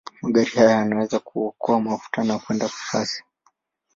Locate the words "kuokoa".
1.19-1.81